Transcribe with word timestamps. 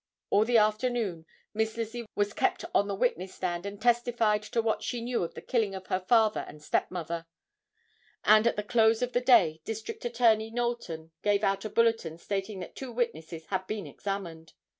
All 0.31 0.45
the 0.45 0.57
afternoon 0.57 1.27
Miss 1.53 1.77
Lizzie 1.77 2.07
was 2.15 2.33
kept 2.33 2.65
on 2.73 2.87
the 2.87 2.95
witness 2.95 3.35
stand 3.35 3.67
and 3.67 3.79
testified 3.79 4.41
to 4.41 4.59
what 4.59 4.81
she 4.81 4.99
knew 4.99 5.23
of 5.23 5.35
the 5.35 5.43
killing 5.43 5.75
of 5.75 5.85
her 5.89 5.99
father 5.99 6.43
and 6.47 6.59
stepmother; 6.59 7.27
and 8.23 8.47
at 8.47 8.55
the 8.55 8.63
close 8.63 9.03
of 9.03 9.13
the 9.13 9.21
day 9.21 9.61
District 9.63 10.03
Attorney 10.03 10.49
Knowlton 10.49 11.11
gave 11.21 11.43
out 11.43 11.65
a 11.65 11.69
bulletin 11.69 12.17
stating 12.17 12.61
that 12.61 12.75
two 12.75 12.91
witnesses 12.91 13.45
had 13.49 13.67
been 13.67 13.85
examined. 13.85 14.53